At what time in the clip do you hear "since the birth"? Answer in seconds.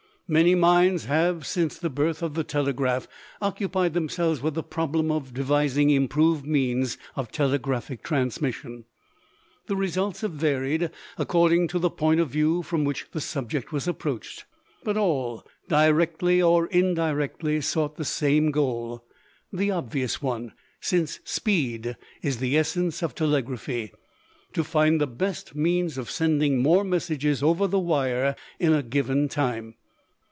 1.45-2.23